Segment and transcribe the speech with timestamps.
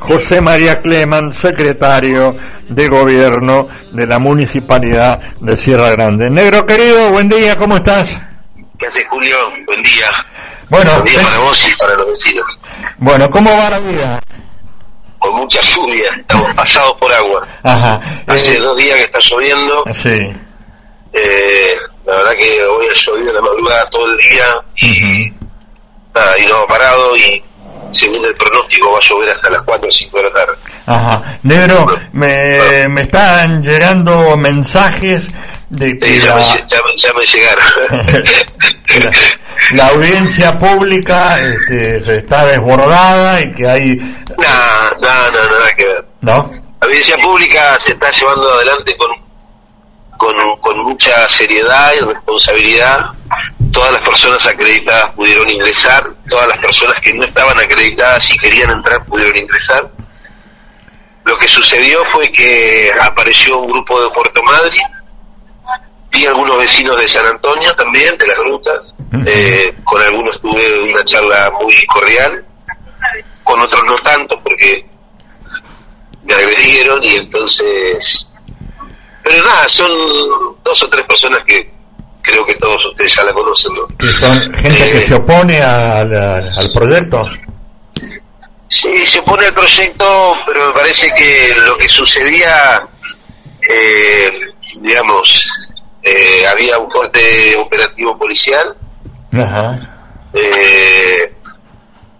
[0.00, 2.36] José María Cleman, secretario
[2.68, 6.28] de Gobierno de la Municipalidad de Sierra Grande.
[6.30, 8.20] Negro querido, buen día, ¿cómo estás?
[8.78, 9.36] ¿Qué hace Julio?
[9.66, 10.10] Buen día.
[10.68, 12.44] Bueno, Buen día para vos y para los vecinos.
[12.98, 14.20] bueno, ¿cómo va la vida?
[15.18, 17.46] Con mucha lluvia, estamos pasados por agua.
[17.62, 18.00] Ajá.
[18.26, 19.84] Hace eh, dos días que está lloviendo.
[19.92, 20.18] sí.
[21.16, 21.70] Eh,
[22.04, 24.44] la verdad que hoy ha llovido la madrugada todo el día
[24.82, 25.46] Ujú.
[26.12, 27.40] nada, y no ha parado y
[27.94, 30.52] según el pronóstico va a llover hasta las 4 o 5 de la tarde.
[30.86, 31.22] Ajá.
[31.42, 35.26] Negro, me, me están llegando mensajes
[35.70, 38.24] de que Sí, ya, me, la, lle- ya, me- ya me llegaron.
[39.02, 39.10] la,
[39.72, 43.94] la audiencia pública este, se está desbordada y que hay...
[44.38, 46.04] Nada, nada, nada, nada que ver.
[46.20, 46.50] ¿No?
[46.80, 49.08] La audiencia pública se está llevando adelante con,
[50.18, 53.00] con, con mucha seriedad y responsabilidad.
[53.74, 58.70] Todas las personas acreditadas pudieron ingresar, todas las personas que no estaban acreditadas y querían
[58.70, 59.90] entrar pudieron ingresar.
[61.24, 64.86] Lo que sucedió fue que apareció un grupo de Puerto Madryn
[66.12, 68.94] y algunos vecinos de San Antonio también, de las grutas.
[69.26, 72.44] Eh, con algunos tuve una charla muy cordial,
[73.42, 74.86] con otros no tanto porque
[76.22, 78.28] me agredieron y entonces...
[79.24, 79.90] Pero nada, son
[80.62, 81.73] dos o tres personas que
[82.24, 83.86] creo que todos ustedes ya la conocen, ¿no?
[83.98, 87.22] Que son gente que Eh, se opone al, al- al proyecto.
[88.68, 92.80] Sí, se opone al proyecto, pero me parece que lo que sucedía,
[93.70, 94.28] eh,
[94.80, 95.44] digamos,
[96.02, 98.76] eh, había un fuerte operativo policial.
[99.32, 99.78] Ajá.
[100.34, 101.32] Eh,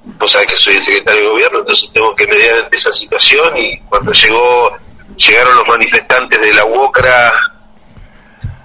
[0.05, 3.57] vos sabés que soy el secretario de gobierno, entonces tengo que mediar ante esa situación
[3.57, 4.71] y cuando llegó
[5.17, 7.33] llegaron los manifestantes de la UOCRA,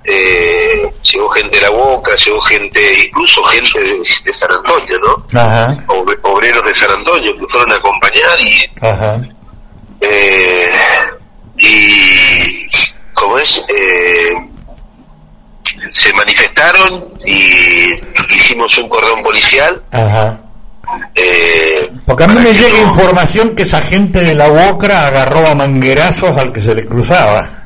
[0.06, 5.40] eh, llegó gente de la UOCRA, llegó gente, incluso gente de, de San Antonio, ¿no?
[5.40, 5.68] Ajá.
[5.88, 9.18] Obre- Obreros de San Antonio que fueron a acompañar y Ajá.
[10.02, 10.70] eh,
[11.58, 12.68] y
[13.14, 14.32] como es eh,
[15.92, 17.92] se manifestaron y
[18.36, 20.40] hicimos un cordón policial Ajá.
[21.16, 25.46] eh, Porque a mí me llega no- información que esa gente de la UOCRA agarró
[25.48, 27.59] a manguerazos al que se le cruzaba.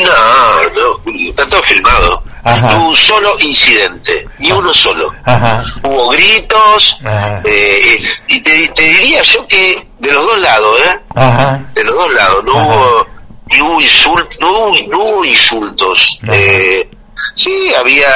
[0.00, 0.62] No,
[1.04, 2.60] no está todo filmado Ajá.
[2.72, 5.62] No hubo un solo incidente ni uno solo Ajá.
[5.84, 7.40] hubo gritos Ajá.
[7.44, 7.98] eh,
[8.28, 11.60] y te, te diría yo que de los dos lados eh Ajá.
[11.74, 13.06] de los dos lados, no hubo
[13.46, 16.18] ni hubo insult, no hubo, no hubo insultos.
[16.32, 16.88] Eh,
[17.36, 18.08] sí, había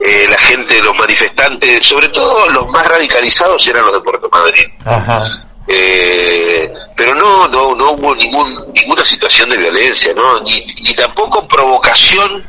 [0.00, 4.72] eh, la gente, los manifestantes, sobre todo los más radicalizados eran los de Puerto Madryn.
[4.84, 5.20] Ajá.
[5.68, 10.38] Eh, pero no, no, no hubo ningún, ninguna situación de violencia, ¿no?
[10.40, 12.44] Ni, ni tampoco provocación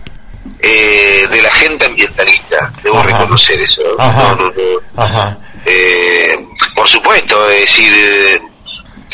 [0.59, 3.07] eh, de la gente ambientalista, debo Ajá.
[3.07, 3.81] reconocer eso.
[3.97, 4.03] ¿no?
[4.03, 4.35] Ajá.
[4.35, 5.03] No, no, no.
[5.03, 5.37] Ajá.
[5.65, 6.35] Eh,
[6.75, 8.39] por supuesto, es decir, eh,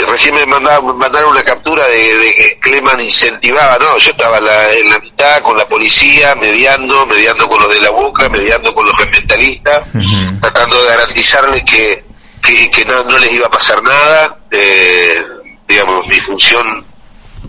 [0.05, 4.45] recién me mandaron, mandaron una captura de, de que Cleman incentivaba, no, yo estaba en
[4.45, 8.73] la, en la mitad con la policía, mediando, mediando con los de la boca, mediando
[8.73, 9.87] con los ambientalistas,
[10.41, 12.03] tratando de garantizarles que,
[12.43, 15.15] que, que no, no les iba a pasar nada, eh,
[15.67, 16.85] digamos, mi función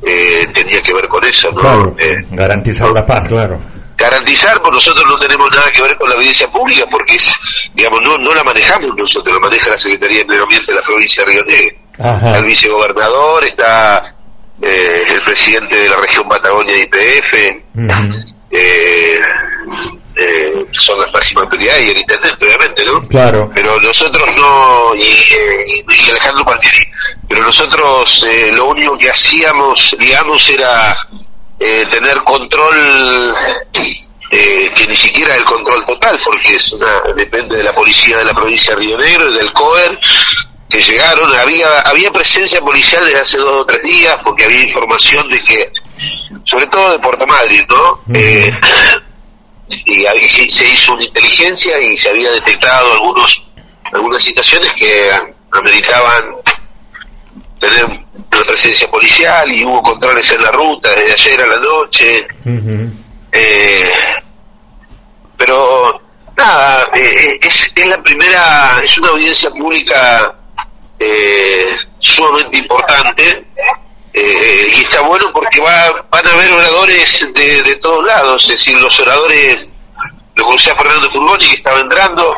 [0.03, 1.61] eh, tenía que ver con eso, ¿no?
[1.61, 1.97] Claro.
[1.99, 3.59] Eh, Garantizar la paz, claro.
[3.97, 7.33] garantizar, pues nosotros no tenemos nada que ver con la evidencia pública porque es,
[7.75, 10.83] digamos, no, no la manejamos nosotros, la maneja la Secretaría de Medio Ambiente de la
[10.87, 11.77] provincia de Río Negro.
[11.93, 14.15] Está el vicegobernador, está
[14.63, 17.35] eh, el presidente de la región Patagonia de IPF,
[18.51, 19.19] eh,
[20.17, 20.54] eh,
[20.95, 23.01] son las máximas autoridades y el intendente, obviamente, ¿no?
[23.09, 23.51] Claro.
[23.55, 26.85] Pero nosotros no, y, y Alejandro Palmieri,
[27.29, 30.97] pero nosotros eh, lo único que hacíamos, digamos, era
[31.59, 33.35] eh, tener control,
[34.31, 38.25] eh, que ni siquiera el control total, porque es una, depende de la policía de
[38.25, 39.99] la provincia de Río Negro, y del COER,
[40.69, 45.29] que llegaron, había, había presencia policial desde hace dos o tres días, porque había información
[45.29, 45.71] de que,
[46.45, 48.15] sobre todo de Puerto Madrid, ¿no?
[48.15, 48.51] Eh,
[49.87, 53.43] y ahí se se hizo una inteligencia y se había detectado algunos
[53.93, 55.11] algunas situaciones que
[55.53, 56.23] ameritaban
[57.61, 62.27] tener una presencia policial y hubo controles en la ruta desde ayer a la noche.
[63.33, 63.91] Eh,
[65.37, 66.01] pero
[66.37, 70.35] nada eh, es, es la primera es una audiencia pública
[70.99, 71.65] eh,
[71.99, 73.45] sumamente importante
[74.15, 78.53] eh, y está bueno porque va, van a haber oradores de, de todos lados, es
[78.53, 79.71] decir, los oradores,
[80.37, 82.37] lo conocí a Fernando Furgoni que estaba entrando,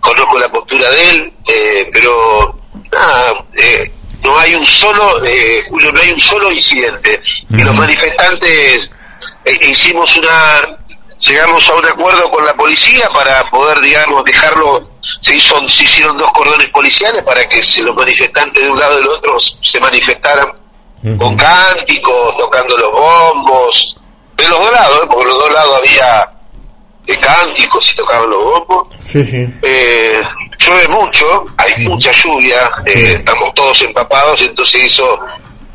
[0.00, 2.58] conozco la postura de él, eh, pero
[2.90, 3.92] nada, eh,
[4.22, 7.20] no hay un solo, eh, Julio, no hay un solo incidente.
[7.50, 8.80] Y los manifestantes
[9.44, 10.78] eh, hicimos una,
[11.18, 14.90] llegamos a un acuerdo con la policía para poder, digamos, dejarlo,
[15.20, 18.98] se, hizo, se hicieron dos cordones policiales para que se, los manifestantes de un lado
[18.98, 20.59] y del otro se manifestaran
[21.18, 23.96] con cánticos, tocando los bombos,
[24.36, 25.06] de los dos lados, ¿eh?
[25.10, 26.30] porque los dos lados había
[27.06, 28.88] de cánticos y tocaban los bombos.
[29.00, 29.46] Sí, sí.
[29.62, 30.20] Eh,
[30.58, 31.26] llueve mucho,
[31.56, 35.18] hay mucha lluvia, eh, estamos todos empapados, entonces hizo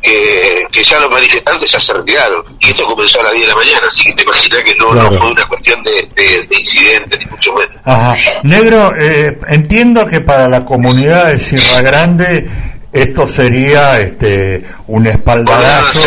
[0.00, 2.44] que, que ya los manifestantes ya se retiraron.
[2.60, 4.90] Y esto comenzó a las 10 de la mañana, así que te imaginas que no,
[4.90, 5.10] Claro.
[5.10, 7.76] no fue una cuestión de, de, de incidente, ni mucho menos.
[7.84, 8.16] Ajá.
[8.44, 12.48] Negro, eh, entiendo que para la comunidad de Sierra Grande
[12.96, 16.00] esto sería este un Volver a espaldarazo,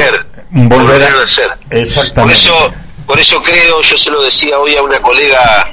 [0.53, 1.49] un volver a a nacer.
[1.69, 2.35] Por Exactamente.
[2.35, 2.73] eso,
[3.05, 5.71] por eso creo, yo se lo decía hoy a una colega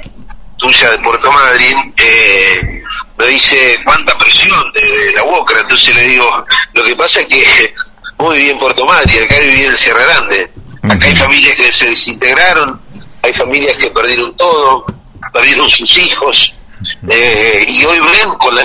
[0.57, 2.83] tuya de Puerto Madryn, eh,
[3.17, 7.25] me dice cuánta presión de, de la UOCRA, entonces le digo, lo que pasa es
[7.25, 7.73] que
[8.17, 10.51] vos viví en Puerto Madryn, acá viví en Sierra Grande,
[10.83, 12.79] acá hay familias que se desintegraron,
[13.23, 14.85] hay familias que perdieron todo,
[15.33, 16.53] perdieron sus hijos,
[17.09, 18.63] eh, y hoy ven con la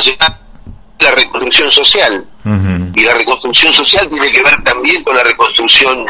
[1.03, 2.91] la reconstrucción social, Ujú.
[2.95, 6.05] y la reconstrucción social tiene que ver también con la reconstrucción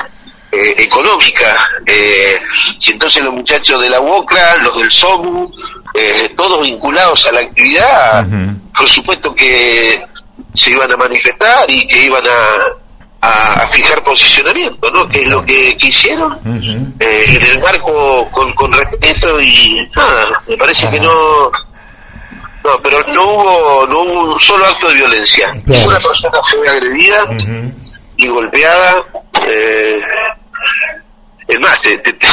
[0.50, 1.56] eh, económica.
[1.87, 2.38] Eh,
[2.81, 5.50] y entonces los muchachos de la UOCRA, los del SOMU,
[5.94, 8.26] eh, todos vinculados a la actividad,
[8.76, 10.02] por supuesto que
[10.55, 15.06] se iban a manifestar y que iban a, a, a fijar posicionamiento, ¿no?
[15.06, 16.32] Que es lo que, que hicieron.
[16.99, 21.50] Eh, en el marco con, con respeto y nada, me parece que no
[22.64, 25.87] no pero no hubo no hubo un solo acto de violencia Claro.
[25.88, 27.73] una persona fue agredida Ujú.
[28.17, 28.97] y golpeada
[29.49, 29.99] eh,
[31.49, 32.26] es más te- te- te-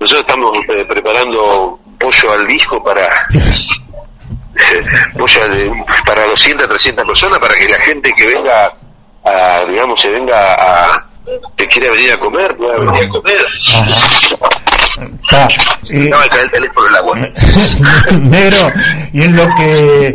[0.00, 3.06] nosotros estamos eh, preparando pollo al disco para
[5.18, 5.72] pollo al-
[6.06, 8.72] para 200 300 personas para que la gente que venga
[9.24, 11.06] a digamos se venga a
[11.56, 13.46] que quiera venir a comer pueda venir a comer
[15.22, 15.48] Está.
[15.90, 17.18] Y- no, el teléfono el agua.
[18.20, 18.72] Negro,
[19.12, 20.14] y en lo que eh,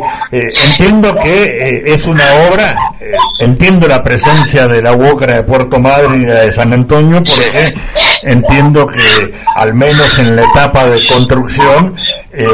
[0.70, 5.78] entiendo que eh, es una obra, eh, entiendo la presencia de la UOCRA de Puerto
[5.78, 7.74] Madryn y la de San Antonio, porque
[8.22, 11.94] entiendo que al menos en la etapa de construcción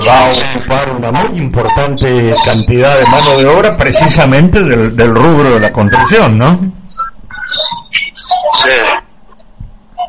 [0.07, 5.51] va a ocupar una muy importante cantidad de mano de obra precisamente del, del rubro
[5.55, 6.73] de la construcción, ¿no?
[8.55, 9.02] Sí.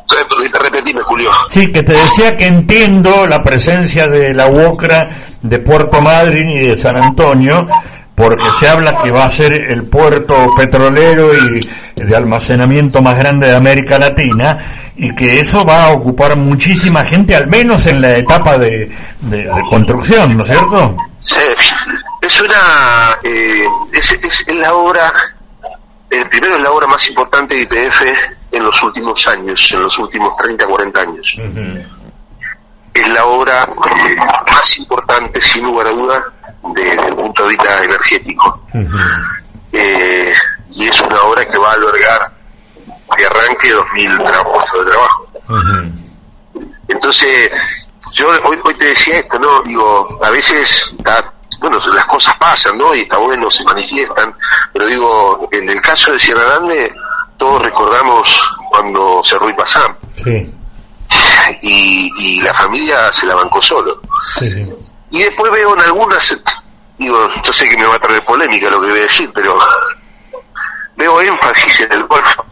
[0.08, 1.30] Rep- Repetime, Julio.
[1.48, 5.06] Sí, que te decía que entiendo la presencia de la UOCRA
[5.42, 7.66] de Puerto Madryn y de San Antonio,
[8.14, 13.48] porque se habla que va a ser el puerto petrolero y de almacenamiento más grande
[13.48, 18.16] de América Latina, y que eso va a ocupar muchísima gente, al menos en la
[18.16, 18.90] etapa de,
[19.20, 20.96] de- de construcción, ¿no es cierto?
[21.20, 21.36] Sí.
[22.22, 23.18] Es una.
[23.22, 25.12] Eh, es, es la obra.
[26.20, 28.02] Eh, primero es la obra más importante de IPF
[28.52, 31.36] en los últimos años, en los últimos 30, 40 años.
[32.94, 34.16] Es la obra eh,
[34.52, 36.24] más importante, sin lugar a duda,
[36.74, 38.62] de- desde el punto de vista energético.
[39.72, 40.32] Eh,
[40.70, 42.32] y es una obra que va a albergar
[43.16, 45.28] de arranque 2.000 tra- puestos de trabajo.
[46.88, 47.50] Entonces,
[48.12, 49.60] yo hoy, hoy te decía esto, ¿no?
[49.62, 51.32] Digo, a veces, está-
[51.64, 52.94] bueno, las cosas pasan, ¿no?
[52.94, 54.34] Y está bueno, se manifiestan,
[54.72, 56.94] pero digo, en el caso de Sierra Grande,
[57.38, 60.52] todos recordamos cuando cerró Ipazam Sí,
[61.62, 63.98] y, y la familia se la bancó solo.
[64.38, 64.66] sí, sí.
[65.10, 66.36] Y después veo en algunas,
[66.98, 69.56] digo, yo sé que me va a traer polémica lo que voy a decir, pero
[70.96, 72.44] veo énfasis en el golfo.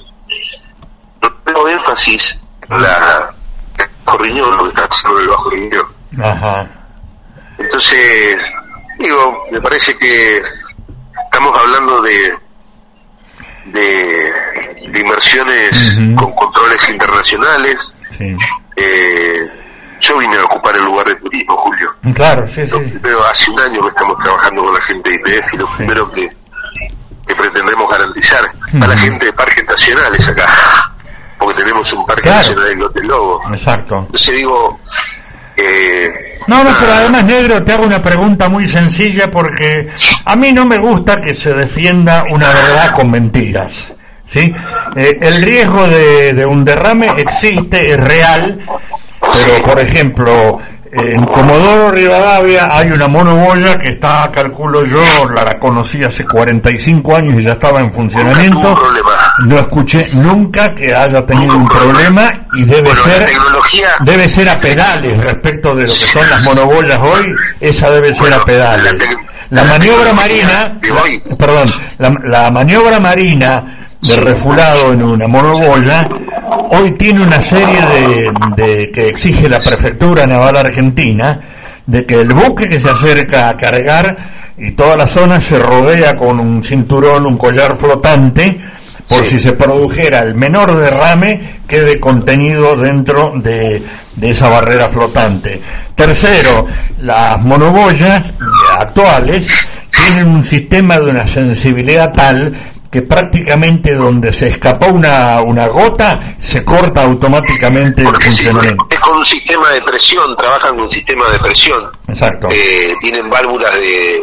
[1.45, 2.38] Veo énfasis
[2.71, 3.35] en la
[3.78, 5.87] el bajo riñón, lo que está haciendo el bajo riñón.
[6.23, 6.66] Ajá.
[7.59, 8.37] Entonces,
[9.02, 10.40] digo, me parece que
[11.25, 12.35] estamos hablando de
[13.66, 14.32] de,
[14.90, 17.94] de inversiones con controles internacionales.
[18.16, 18.37] Sí.
[18.76, 19.49] Eh,
[20.00, 21.94] yo vine a ocupar el lugar de turismo, Julio.
[22.14, 22.71] Claro, sí, sí.
[22.73, 25.66] Lo primero, hace un año que estamos trabajando con la gente de IPF y lo
[25.68, 25.73] Sí.
[25.76, 26.28] primero que,
[27.26, 30.47] que pretendemos garantizar a la gente de parques nacionales acá,
[31.38, 32.38] porque tenemos un parque Claro.
[32.38, 33.40] nacional en Lote Lobo.
[33.52, 33.99] Exacto.
[34.00, 34.80] Entonces digo,
[35.56, 39.89] eh, No, no, pero además, negro, te hago una pregunta muy sencilla porque
[40.25, 43.93] a mí no me gusta que se defienda una verdad con mentiras.
[44.27, 44.53] ¿Sí?
[44.97, 48.61] Eh, el riesgo de un derrame existe, es real,
[49.21, 50.59] pero por ejemplo,
[50.95, 55.01] en Comodoro Rivadavia hay una monoboya que está, calculo yo,
[55.35, 58.79] la, la conocí hace 45 años y ya estaba en funcionamiento.
[59.47, 63.27] No escuché nunca que haya tenido un problema y debe Bueno, ser
[64.01, 68.35] debe ser a pedales respecto de lo que son las monoboyas hoy, esa debe ser
[68.35, 68.93] a pedales.
[69.49, 76.09] la maniobra marina, la- perdón, la, la maniobra marina de refulado en una monoboya
[76.71, 81.40] hoy tiene una serie de, de que exige la prefectura naval argentina
[81.87, 84.16] de que el buque que se acerca a cargar
[84.59, 88.59] y toda la zona se rodea con un cinturón, un collar flotante
[89.09, 89.32] por Sí.
[89.32, 93.82] si se produjera el menor derrame quede contenido dentro de,
[94.16, 95.61] de esa barrera flotante.
[95.94, 96.66] Tercero,
[97.00, 98.32] las monoboyas
[98.78, 99.49] actuales
[99.90, 102.52] tienen un sistema de una sensibilidad tal
[102.93, 108.87] que prácticamente donde se escapó una, una gota se corta automáticamente el Porque funcionamiento.
[108.91, 111.91] es con un sistema de presión, trabajan con un sistema de presión.
[112.07, 112.49] Exacto.
[112.53, 114.21] Eh, tienen válvulas de...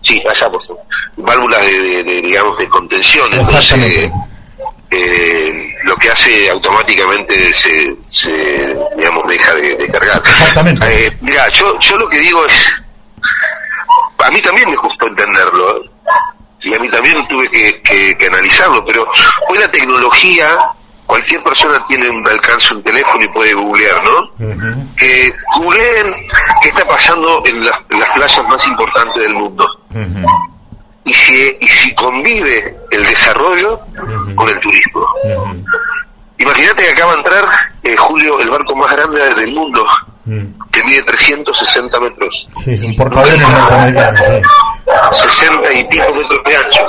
[0.00, 0.82] Sí, allá por favor.
[1.18, 3.26] Válvulas de, de- de, digamos, de contención.
[3.32, 4.12] Entonces, Exactamente.
[4.90, 8.30] eh, lo que hace automáticamente se, se
[8.96, 10.18] digamos, deja de, de cargar.
[10.24, 11.06] Exactamente.
[11.06, 12.72] Eh, mira, yo, yo lo que digo es...
[14.26, 15.80] A mí también me costó entenderlo.
[16.64, 19.04] Y a mí también tuve que, que- que analizarlo, pero
[19.50, 20.56] hoy la tecnología,
[21.06, 24.46] cualquier persona tiene un alcance un teléfono y puede googlear, ¿no?
[24.46, 26.06] Ujú, que googleen
[26.62, 29.66] qué está pasando en las, en las playas más importantes del mundo.
[31.06, 33.78] Y si, y si convive el desarrollo
[34.34, 35.06] con el turismo.
[36.38, 37.44] Imagínate que acaba de entrar,
[37.82, 39.86] eh, Julio, el barco más grande del mundo,
[40.72, 44.20] que mide 360 metros, Sí, es un portaaviones norteamericano.
[45.12, 46.86] 60 y pico metros de ancho.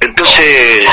[0.00, 0.84] Entonces,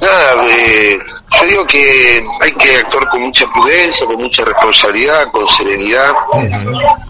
[0.00, 0.94] nada, eh,
[1.32, 6.12] yo digo que hay que actuar con mucha prudencia, con mucha responsabilidad, con serenidad.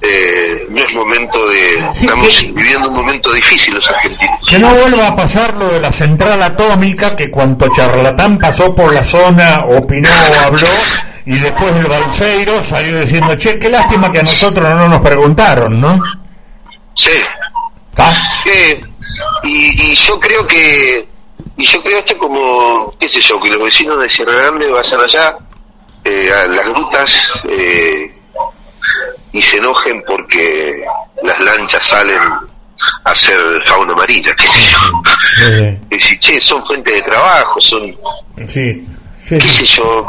[0.02, 1.88] Eh, no es momento de...
[1.94, 4.38] Sí, estamos que- viviendo un momento difícil los argentinos.
[4.48, 8.92] Que no vuelva a pasar lo de la central atómica, que cuanto charlatán pasó por
[8.92, 10.68] la zona, opinó o habló,
[11.26, 15.80] y después el Balseiro salió diciendo, che, qué lástima que a nosotros no nos preguntaron,
[15.80, 16.00] ¿no?
[17.00, 17.20] Sí.
[17.92, 18.14] ¿Está?
[19.44, 21.08] Y, y yo creo que...
[21.56, 25.00] Y yo creo esto como, qué sé yo, que los vecinos de Sierra Grande vayan
[25.00, 25.36] allá
[26.04, 28.14] eh, a las grutas eh,
[29.32, 30.82] y se enojen porque
[31.22, 34.78] las lanchas salen a hacer fauna marina, qué sé yo.
[35.50, 37.94] Eh, Y si, che, son fuentes de trabajo, son
[38.46, 38.86] sí,
[39.18, 40.06] sí, qué sé yo,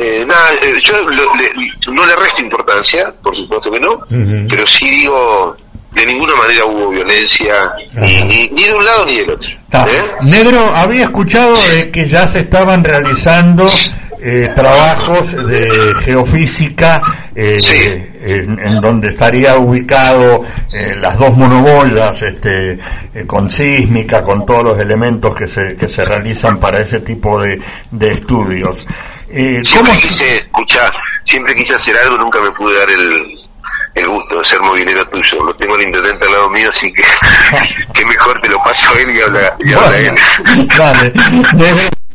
[0.00, 1.52] eh, nada, eh, yo lo- le-
[1.92, 4.00] no le resto importancia, por supuesto que no,
[4.48, 5.54] pero sí digo,
[5.98, 9.48] de ninguna manera hubo violencia, ni, ni, ni de un lado ni del otro.
[9.48, 10.02] ¿eh?
[10.22, 13.66] Negro, había escuchado de que ya se estaban realizando
[14.20, 17.00] eh, trabajos de geofísica
[17.34, 17.86] eh, Sí.
[18.20, 22.78] en, en donde estaría ubicado eh, las dos monoboyas este,
[23.26, 27.60] con sísmica, con todos los elementos que se, que se realizan para ese tipo de,
[27.92, 28.84] de estudios.
[29.28, 29.62] Siempre
[29.92, 30.90] ¿cómo- quise, escuchar,
[31.24, 33.37] siempre quise hacer algo, nunca me pude dar el,
[33.98, 35.44] el gusto de ser movilero tuyo.
[35.44, 37.02] Lo tengo al intendente al lado mío, así que,
[37.94, 40.14] que mejor te lo paso a él y habla, y habla él.
[40.76, 41.12] Dale.